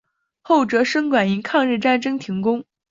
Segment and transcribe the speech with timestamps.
[0.41, 2.65] 后哲生馆因抗日战争停工。